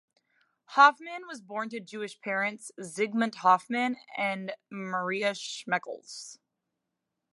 [0.69, 6.39] Hoffman was born to Jewish parents Zygmunt Hoffman and Maria Schmelkes.